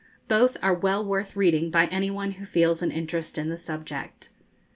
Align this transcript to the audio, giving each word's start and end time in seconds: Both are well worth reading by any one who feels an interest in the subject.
Both 0.27 0.57
are 0.63 0.73
well 0.73 1.05
worth 1.05 1.35
reading 1.35 1.69
by 1.69 1.85
any 1.91 2.09
one 2.09 2.31
who 2.31 2.45
feels 2.47 2.81
an 2.81 2.89
interest 2.89 3.37
in 3.37 3.49
the 3.49 3.55
subject. 3.55 4.29